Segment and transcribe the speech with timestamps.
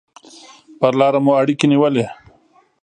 [0.79, 2.05] پر لاره مو اړیکې نیولې.